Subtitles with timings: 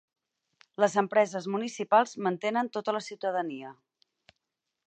[0.83, 3.75] Les empreses municipals mantenen tota la ciutadania.